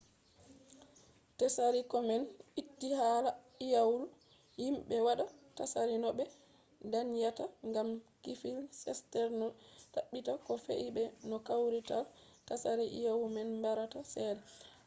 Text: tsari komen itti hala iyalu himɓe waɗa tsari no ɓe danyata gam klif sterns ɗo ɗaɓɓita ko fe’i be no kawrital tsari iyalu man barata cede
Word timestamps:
tsari 1.37 1.81
komen 1.93 2.21
itti 2.61 2.87
hala 3.01 3.31
iyalu 3.67 4.01
himɓe 4.61 4.95
waɗa 5.07 5.25
tsari 5.55 5.95
no 6.03 6.09
ɓe 6.17 6.23
danyata 6.91 7.43
gam 7.73 7.89
klif 8.21 8.41
sterns 8.99 9.35
ɗo 9.39 9.47
ɗaɓɓita 9.93 10.31
ko 10.45 10.53
fe’i 10.65 10.87
be 10.95 11.03
no 11.29 11.37
kawrital 11.47 12.03
tsari 12.47 12.85
iyalu 12.99 13.25
man 13.35 13.49
barata 13.63 13.99
cede 14.13 14.43